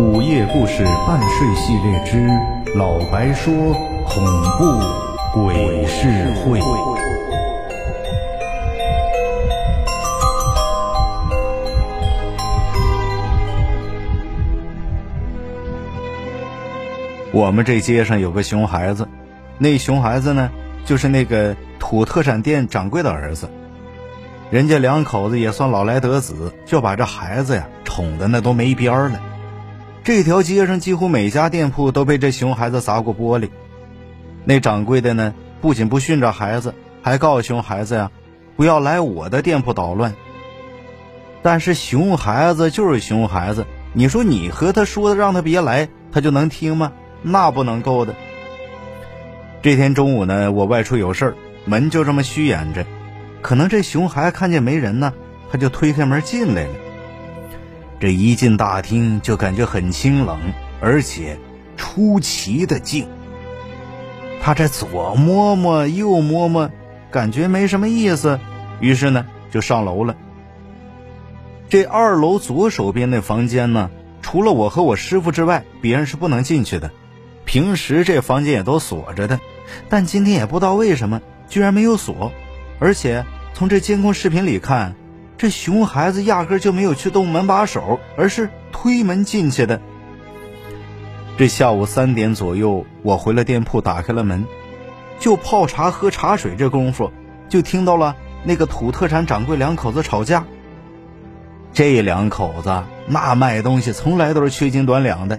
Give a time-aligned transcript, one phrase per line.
[0.00, 2.26] 午夜故事半睡系列之
[2.76, 3.54] 老白说
[4.04, 4.24] 恐
[4.58, 4.80] 怖
[5.32, 6.08] 鬼事
[6.42, 6.58] 会。
[17.32, 19.06] 我们这街上有个熊孩子，
[19.58, 20.50] 那熊孩子呢，
[20.84, 23.48] 就是那个土特产店掌柜的儿子。
[24.50, 29.20] 人家两口子也算老来得子，就把这孩子呀宠的那都没边儿了。
[30.04, 33.48] 这条街上几乎每家店铺都被这熊孩子砸过玻璃。
[34.44, 38.10] 那掌柜的呢，不仅不训着孩子，还告诉熊孩子呀，
[38.54, 40.14] 不要来我的店铺捣乱。
[41.42, 43.64] 但是熊孩子就是熊孩子，
[43.94, 46.92] 你说你和他说的让他别来，他就能听吗？
[47.22, 48.14] 那不能够的。
[49.62, 51.34] 这天中午呢，我外出有事儿，
[51.64, 52.84] 门就这么虚掩着。
[53.40, 55.14] 可能这熊孩子看见没人呢，
[55.50, 56.74] 他就推开门进来了。
[58.04, 60.38] 这一进大厅就感觉很清冷，
[60.78, 61.38] 而且
[61.74, 63.08] 出奇的静。
[64.42, 66.70] 他这左摸摸右摸摸，
[67.10, 68.38] 感觉没什么意思，
[68.78, 70.14] 于是呢就上楼了。
[71.70, 73.90] 这二楼左手边那房间呢，
[74.20, 76.90] 除了我和我师傅之外，别人是不能进去的。
[77.46, 79.40] 平时这房间也都锁着的，
[79.88, 82.30] 但今天也不知道为什么，居然没有锁。
[82.80, 84.94] 而且从这监控视频里看，
[85.44, 89.78] 这熊孩子压根就没有去动门把手，而是推门进去的。
[91.36, 94.46] 这下午三点左右，我回了店铺，打开了门，
[95.18, 97.12] 就泡茶喝茶水这功夫，
[97.50, 100.46] 就听到了那个土特产掌柜两口子吵架。
[101.74, 105.38] 这两口子那卖东西从来都是缺斤短两的。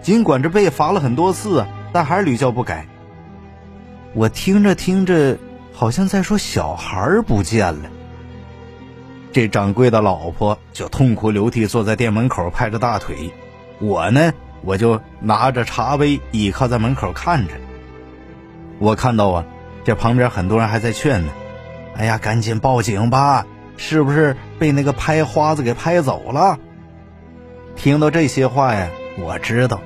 [0.00, 2.86] 尽管这被罚了很多次，但还是屡教不改。
[4.14, 5.36] 我听着听着，
[5.74, 7.90] 好像在说小孩不见了。
[9.32, 13.32] 这掌柜的老婆就痛哭流涕坐在店门口，拍着大腿。
[13.80, 17.54] 我呢，我就拿着茶杯倚靠在门口看着。
[18.78, 19.44] 我看到啊，
[19.84, 21.32] 这旁边很多人还在劝呢
[21.96, 23.46] ：“哎呀，赶紧报警吧！
[23.78, 26.58] 是不是被那个拍花子给拍走了？”
[27.74, 29.80] 听到这些话呀，我知道。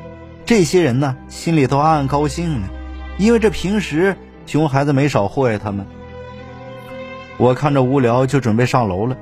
[0.44, 2.69] 这些人呢，心里都暗暗高兴呢，
[3.16, 5.87] 因为这平时熊孩子没少祸害他们。
[7.37, 9.16] 我看着无聊，就准备上楼了。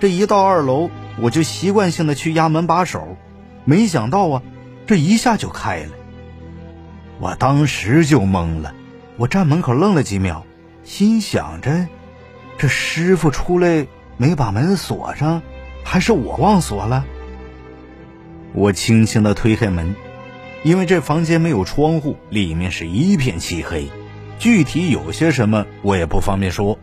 [0.00, 3.16] 这一到二楼，我就习惯性的去压门把手，
[3.64, 4.42] 没想到啊，
[4.86, 5.90] 这一下就开了。
[7.18, 8.74] 我当时就懵了，
[9.16, 10.44] 我站门口愣了几秒，
[10.84, 11.86] 心想着，
[12.56, 13.86] 这师傅出来
[14.16, 15.42] 没把门锁上，
[15.82, 17.04] 还是我忘锁了？
[18.52, 19.94] 我轻轻的推开门。
[20.64, 23.88] 因为这房间没有窗户，里面是一片漆黑，
[24.40, 26.78] 具体有些什么我也不方便说。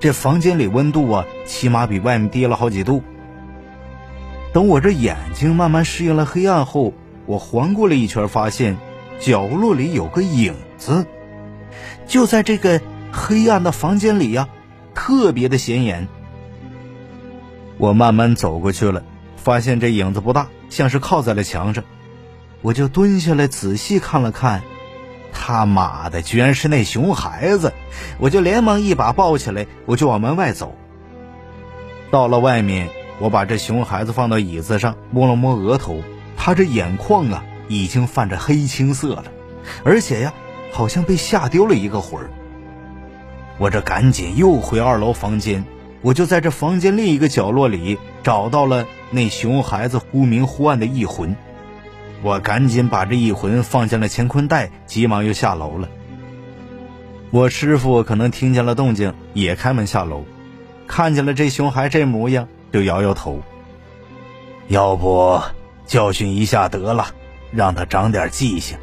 [0.00, 3.02] 这房间里温度啊，起码比外面低了好几度。
[4.52, 6.92] 等我这眼睛慢慢适应了黑暗后，
[7.26, 8.76] 我环顾了一圈，发现
[9.18, 11.06] 角落里有个影子，
[12.06, 12.80] 就在这个
[13.10, 14.48] 黑暗的房间里呀，
[14.94, 16.06] 特别的显眼。
[17.78, 19.02] 我慢慢走过去了，
[19.36, 21.82] 发现这影子不大，像是靠在了墙上。
[22.60, 24.62] 我就蹲下来仔细看了看，
[25.44, 27.72] 他妈的，居然是那熊孩子！
[28.18, 30.76] 我就连忙一把抱起来，我就往门外走。
[32.12, 32.88] 到了外面，
[33.18, 36.00] 我把这熊孩子放到椅子上，摸了摸额头，
[36.36, 39.24] 他这眼眶啊已经泛着黑青色了，
[39.82, 40.32] 而且呀，
[40.70, 42.30] 好像被吓丢了一个魂儿。
[43.58, 45.64] 我这赶紧又回二楼房间，
[46.02, 51.34] 我就在这房间另一个角落里找到了那熊孩子忽明忽暗的异魂。
[52.22, 55.88] 我赶紧把这一魂放进了乾坤袋，急忙又下楼了。
[57.30, 60.24] 我师傅可能听见了动静，也开门下楼，
[60.86, 63.42] 看见了这熊孩这模样，就摇摇头。
[64.68, 65.40] 要不
[65.84, 67.08] 教训一下得了，
[67.50, 68.78] 让他长点记性。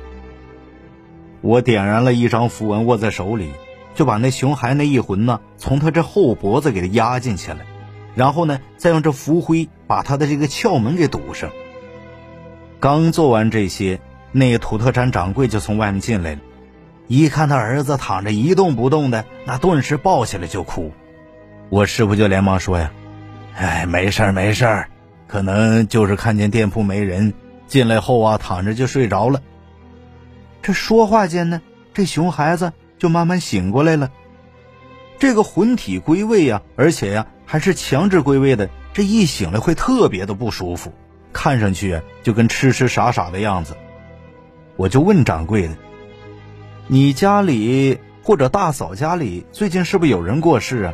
[1.40, 3.52] 我点燃了一张符文，握在手里，
[3.96, 7.60] 就把那熊孩那一魂呢，从他这后脖子给他压进去了，
[8.16, 11.50] 然后呢，再用这符灰把他的这个窍门给堵上。
[12.80, 14.00] 刚做完这些，
[14.32, 16.40] 那土特产掌柜就从外面进来了。
[17.08, 20.94] 一看他儿子躺着一动不动的，那顿时抱起来就哭。
[21.70, 22.92] 我师傅就连忙说呀
[23.56, 24.90] ：“哎，没事儿没事儿，
[25.28, 27.34] 可能就是看见店铺没人，
[27.68, 29.42] 进来后啊躺着就睡着了。”
[30.62, 31.62] 这说话间呢，
[31.94, 34.12] 这熊孩子就慢慢醒过来了。
[35.18, 40.94] 这个魂体归位呀，而且呀还是强制归位的，这一醒来会特别的不舒服。
[41.32, 43.76] 看上去就跟痴痴傻傻的样子，
[44.76, 45.76] 我就问掌柜的
[46.88, 50.94] ：“你家里或者大嫂家里最近是不是有人过世啊？”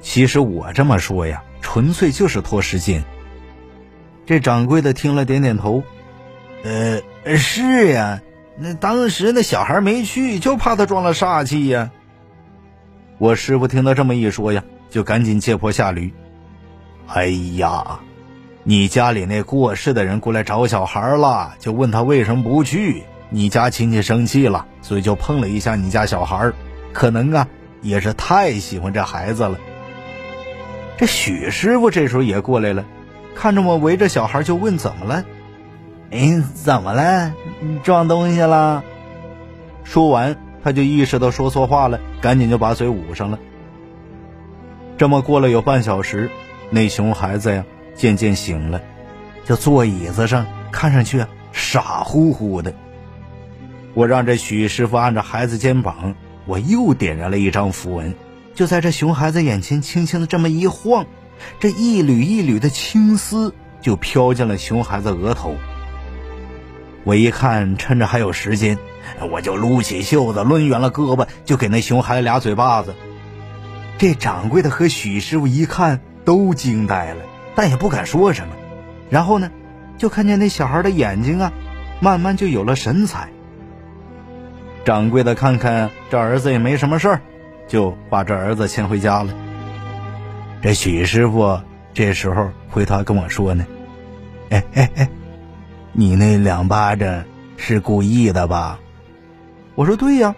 [0.00, 3.04] 其实我这么说呀，纯粹就是拖时间。
[4.26, 5.82] 这掌柜的听了点点头，
[6.62, 7.02] 呃，
[7.36, 8.20] 是呀，
[8.56, 11.90] 那当时那小孩没去，就怕他装了煞气呀。
[13.18, 16.12] 我师傅听他这么一说呀，就赶紧借坡下驴。
[17.06, 18.00] 哎呀，
[18.62, 23.04] 你家里那过世的人过来找小孩了，就问他为什么不去。
[23.30, 26.52] 你家亲戚生气了，所以就碰了一下你家小孩
[26.92, 27.48] 可能啊
[27.80, 29.58] 也是太喜欢这孩子了。
[30.98, 32.84] 这许师傅这时候也过来了，
[33.34, 35.24] 看着我围着小孩就问怎么了？
[36.10, 37.32] 哎，怎么了？
[37.82, 38.84] 撞东西了？
[39.84, 43.38] 说完他就意识到说错话了，赶紧就把嘴捂上了。
[44.98, 46.30] 这么过了有半小时，
[46.68, 47.64] 那熊孩子呀
[48.00, 48.80] 渐渐醒了，
[49.44, 52.72] 就坐椅子上，看上去傻乎乎的。
[53.92, 56.14] 我让这许师傅按着孩子肩膀，
[56.46, 58.14] 我又点燃了一张符文，
[58.54, 61.04] 就在这熊孩子眼前轻轻的这么一晃，
[61.58, 65.54] 这一缕一缕的青丝就飘进了熊孩子额头。
[67.04, 68.78] 我一看，趁着还有时间，
[69.30, 72.94] 我就撸起袖子，抡圆了胳膊，就给那熊孩子俩嘴巴子。
[73.98, 77.20] 这掌柜的和许师傅一看都惊呆了，
[77.60, 78.54] 但也不敢说什么。
[79.10, 79.50] 然后呢，
[79.98, 81.52] 就看见那小孩的眼睛啊，
[82.00, 83.28] 慢慢就有了神采。
[84.82, 87.20] 掌柜的看看这儿子也没什么事儿，
[87.68, 89.34] 就把这儿子牵回家了。
[90.62, 91.60] 这许师傅
[91.92, 93.66] 这时候回头跟我说呢
[94.48, 95.10] ：“哎哎哎，
[95.92, 97.24] 你那两巴掌
[97.58, 98.78] 是故意的吧？”
[99.76, 100.34] 我说：“对呀，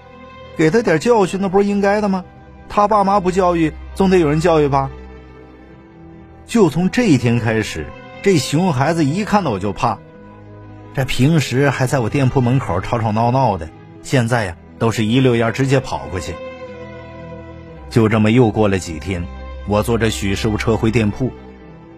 [0.57, 2.25] 给他点教训，那不是应该的吗？
[2.69, 4.91] 他爸妈不教育，总得有人教育吧。”
[6.47, 7.87] 就从这一天开始，
[8.23, 9.99] 这熊孩子一看到我就怕。
[10.95, 13.69] 这平时还在我店铺门口吵吵闹闹的。
[14.03, 16.35] 现在呀，都是一溜烟直接跑过去。
[17.89, 19.25] 就这么又过了几天，
[19.67, 21.31] 我坐着许师傅车回店铺。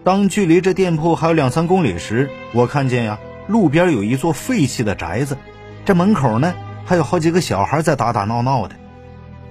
[0.03, 5.37] 当距离这店铺还有两三公里时，我看见呀，路边有一座废弃的宅子，
[5.83, 6.53] 这门口呢
[6.85, 8.75] 还有好几个小孩在打打闹闹的，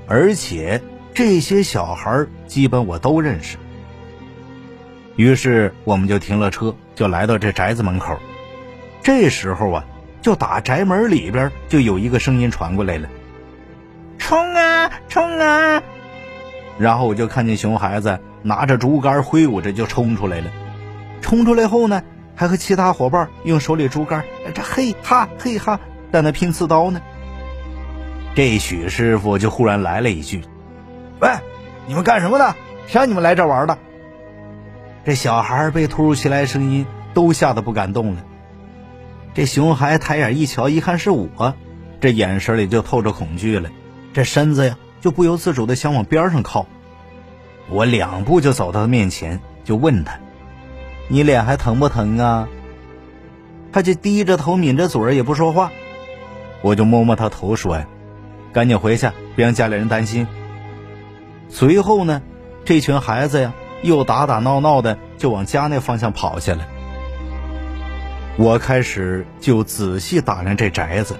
[0.06, 0.80] 而且
[1.12, 3.56] 这些小孩基本我都认识。
[5.16, 8.18] 于是我们就停了车，就来到这宅子门口。
[9.02, 9.84] 这时候啊。
[10.24, 13.10] 就打宅门里边，就有一个声音传过来了
[14.16, 15.82] ：“冲啊，冲啊！”
[16.80, 20.50] 然后我就看见熊孩子拿着竹竿挥舞着就冲出来了。
[21.20, 22.02] 冲出来后呢，
[22.34, 24.24] 还和其他伙伴用手里竹竿
[24.54, 25.78] 这嘿哈嘿哈
[26.10, 27.02] 在那拼刺刀呢。
[28.34, 30.42] 这许师傅就忽然来了一句
[31.20, 31.28] ：“喂，
[31.86, 32.54] 你们干什么呢？
[32.86, 33.76] 谁让你们来这玩的？”
[35.04, 38.24] 这小孩被突如其来声音都吓得不敢动了。
[39.34, 41.54] 这熊孩抬眼一瞧，一看是我，
[42.00, 43.70] 这眼神里就透着恐惧了，
[44.12, 46.66] 这身子呀就不由自主的想往边上靠。
[47.68, 50.18] 我两步就走到他面前，就问他
[51.08, 52.48] ：“你脸还疼不疼啊？”
[53.72, 55.72] 他就低着头抿着嘴儿，也不说话。
[56.62, 57.86] 我就摸摸他头，说：“呀，
[58.52, 60.26] 赶紧回去，别让家里人担心。”
[61.50, 62.22] 随后呢，
[62.64, 63.52] 这群孩子呀
[63.84, 66.66] 又打打闹闹的就往家那方向跑去了。
[68.36, 71.16] 我开始就仔细打量这宅子，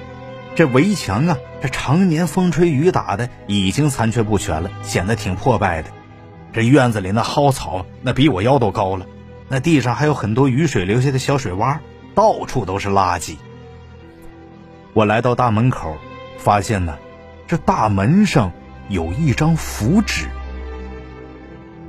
[0.55, 5.91] 这围墙啊，这常年风吹雨打的，已经残缺不全了，显得挺破败的。
[6.55, 9.07] 这院子里那蒿草，那比我腰都高了。
[9.49, 11.79] 那地上还有很多雨水留下的小水洼，
[12.15, 13.37] 到处都是垃圾。
[14.95, 15.99] 我来到大门口，
[16.39, 16.97] 发现呢，
[17.47, 18.53] 这大门上
[18.89, 20.27] 有一张符纸。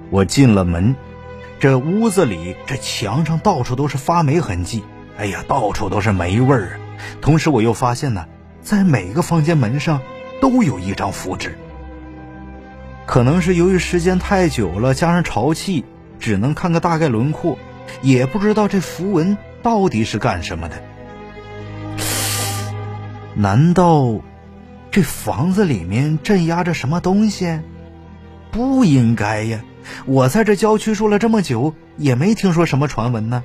[0.09, 0.95] 我进了门，
[1.59, 4.83] 这屋子里这墙上到处都是发霉痕迹。
[5.17, 6.74] 哎呀，到处都是霉味儿啊！
[7.21, 8.25] 同时，我又发现呢，
[8.62, 10.01] 在每个房间门上
[10.41, 11.57] 都有一张符纸。
[13.05, 15.85] 可能是由于时间太久了，加上潮气，
[16.19, 17.57] 只能看个大概轮廓，
[18.01, 20.81] 也不知道这符文到底是干什么的。
[23.35, 24.19] 难道
[24.91, 27.59] 这房子里面镇压着什么东西？
[28.51, 29.59] 不应该呀！
[30.06, 33.44] 我在这郊区住了这么久，也没听说什么传闻呢。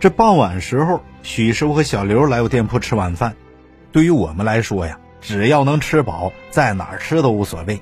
[0.00, 3.34] 这傍晚时候，许师傅和小刘来我店铺吃晚饭。
[3.90, 7.80] 对于我们来说呀，只要能吃饱，在哪儿吃都无所谓。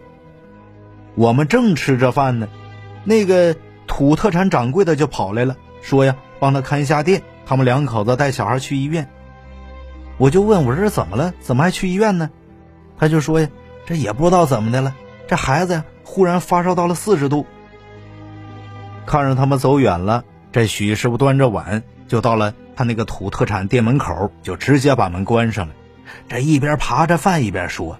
[1.14, 2.49] 我们正吃着饭呢，
[3.04, 3.56] 那个
[3.87, 7.23] 土特产掌柜的就跑来了，说呀，帮他看一下店。
[7.44, 9.08] 他们两口子带小孩去医院。
[10.18, 11.32] 我就问我这怎么了？
[11.40, 12.30] 怎么还去医院呢？
[12.99, 13.49] 他就说呀，
[13.85, 14.94] 这也不知道怎么的了，
[15.28, 15.85] 这孩子呀，
[16.16, 17.44] 忽然发烧到了四十度。
[19.04, 21.82] 看着他们走远了，这许师傅端着碗。
[22.08, 25.75] 就到了他那个土特产店门口，就直接把门关上了。
[26.26, 27.99] 这一边扒着饭一边说：“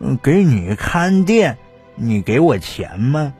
[0.00, 1.58] 哼，给你看店，
[1.94, 3.34] 你给我钱吗？”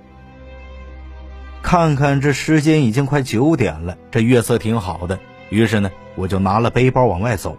[1.63, 5.19] 看看这时间已经快九点了，这月色挺好的，
[5.49, 7.57] 于是呢，我就拿了背包往外走。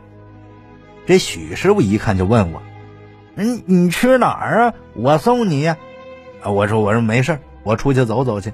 [1.07, 2.61] 这许师傅一看就问我
[3.37, 4.73] ：“嗯，你去哪儿啊？
[4.93, 5.77] 我送你呀。”
[6.51, 8.51] 我说：“我说没事我出去走走去。”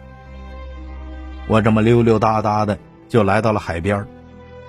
[1.48, 2.78] 我这么溜溜达达的
[3.10, 4.06] 就来到了海边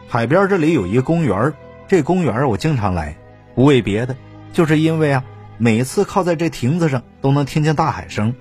[0.08, 1.52] 海边这里有一个公园
[1.86, 3.16] 这公园我经常来，
[3.54, 4.16] 不为别的，
[4.52, 5.24] 就是因为啊，
[5.58, 8.34] 每次靠在这亭子上都能听见大海声。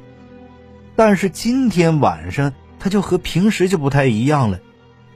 [0.96, 4.60] 但是今天晚上，它就和平时就不太一样了，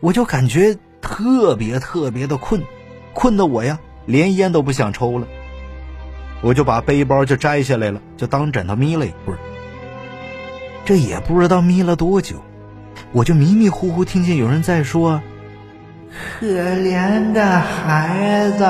[0.01, 2.61] 我就感觉特别特别的困，
[3.13, 5.27] 困的我呀，连烟都不想抽了。
[6.41, 9.39] 我就把背包就摘下来了，就当枕头眯了一会儿。
[10.85, 12.35] 这也不知道眯了多久，
[13.11, 15.19] 我就迷迷糊糊听见有人在说
[16.39, 18.63] ：“可怜的孩子，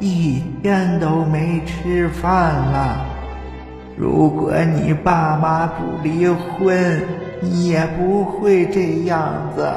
[0.00, 3.06] 一天都没吃饭了。”
[3.98, 7.02] 如果你爸妈不离婚，
[7.42, 9.70] 也不会这样子。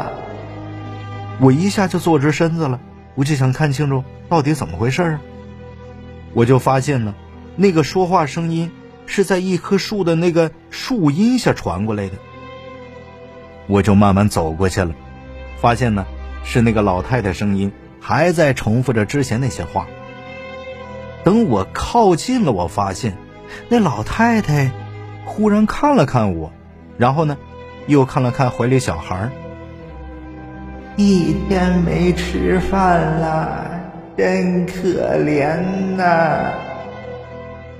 [1.42, 2.80] 我一下就坐直身子了，
[3.16, 5.20] 我就想看清楚到底怎么回事儿。
[6.34, 7.14] 我就发现呢，
[7.58, 8.72] 那个说话声音
[9.05, 12.13] 是在一棵树的那个树荫下传过来的。
[13.67, 14.93] 我就慢慢走过去了，
[15.60, 16.05] 发现呢
[16.43, 19.88] 是那个老太太声音还在重复着之前那些话。
[21.24, 23.17] 等我靠近了，我发现。
[23.69, 24.72] 那老太太
[25.25, 26.51] 忽然看了看我，
[26.98, 27.38] 然后呢，
[27.88, 29.29] 又看了看怀里小孩
[30.95, 33.69] 一天没吃饭了，
[34.17, 35.57] 真可怜
[35.95, 36.51] 呐！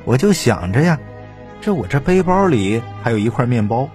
[0.05, 0.99] 我就想着呀，
[1.63, 3.88] 这我这背包里还有一块面包，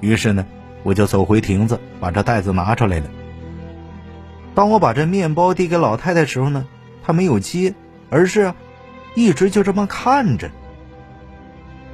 [0.00, 0.44] 于是呢，
[0.82, 3.06] 我就走回亭子，把这袋子拿出来了。
[4.56, 6.66] 当我把这面包递给老太太时候呢，
[7.04, 7.74] 她没有接，
[8.10, 8.52] 而是
[9.14, 10.50] 一直就这么看着。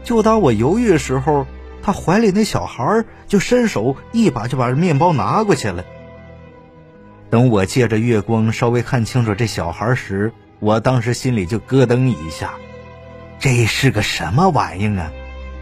[0.03, 1.47] 就当我犹豫的时候，
[1.83, 5.85] 他怀里那小孩就伸手一把就把这面包拿过去了。
[7.29, 12.55] 等我借着月光稍微看清楚这小孩时，我当时心里就咯噔一下，
[13.43, 15.11] 这是个什么玩意儿啊？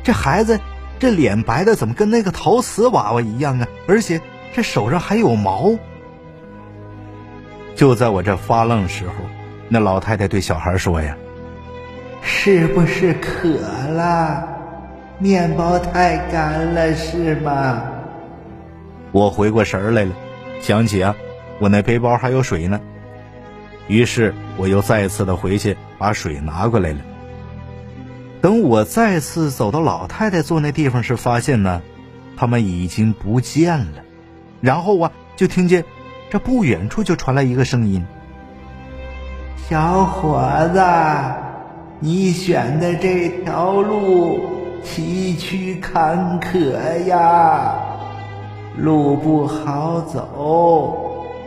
[0.03, 0.61] 这孩子
[0.99, 3.67] 这脸白的怎么跟那个陶瓷娃娃一样啊？
[3.89, 4.21] 而且
[4.53, 5.73] 这手上还有毛。
[7.75, 9.15] 就在我这发愣时候，
[9.71, 11.17] 那老太太对小孩说呀。
[12.21, 14.47] 是不是渴了？
[15.19, 17.83] 面包太干了是吗？
[19.11, 20.13] 我回过神来了，
[20.61, 21.17] 想起啊，
[21.59, 22.79] 我那背包还有水呢。
[23.87, 26.99] 于是我又再次的回去把水拿过来了。
[28.41, 31.83] 等我再次走到老太太坐那地方时，发现呢，
[32.37, 34.03] 他们已经不见了。
[34.61, 35.85] 然后啊，就听见
[36.31, 38.05] 这不远处就传来一个声音
[39.69, 40.43] ：“小伙
[40.73, 40.81] 子。”
[42.03, 44.41] 你选的这条路
[44.83, 47.75] 崎岖坎坷呀，
[48.79, 50.97] 路不好走，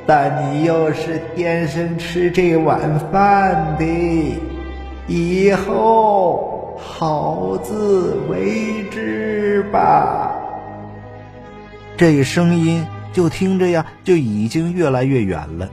[0.05, 4.39] 但你又是天生吃这碗饭的，
[5.07, 6.52] 以后
[6.85, 10.35] 好自为之吧。
[11.95, 15.69] 这声音就听着呀，就已经越来越远了。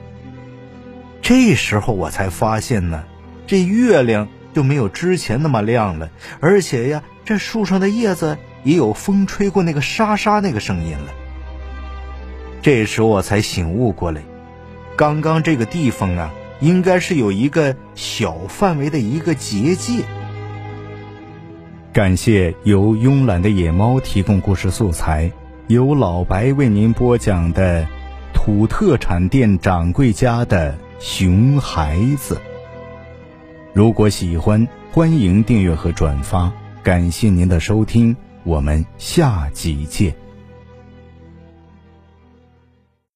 [1.20, 3.04] 这时候我才发现呢，
[3.46, 4.28] 这月亮。
[4.52, 11.12] 就没有之前那么亮了，而且呀，这树上的叶子也有风吹过那个沙沙那个声音了。
[12.60, 14.22] 这时我才醒悟过来，
[14.96, 20.02] 刚刚这个地方啊，应该是有一个小范围的一个结界。
[21.92, 25.28] 感谢由慵懒的野猫提供故事素材，
[25.66, 27.84] 由老白为您播讲的
[28.32, 32.40] 土特产店掌柜家的熊孩子。
[33.72, 40.19] 如果喜欢，欢迎订阅和转发，感谢您的收听，我们下集见。